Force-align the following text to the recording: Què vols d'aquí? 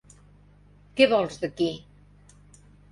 Què 1.01 1.09
vols 1.13 1.39
d'aquí? 1.45 1.71